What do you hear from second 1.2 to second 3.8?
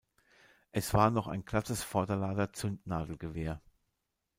ein glattes Vorderlader-Zündnadelgewehr.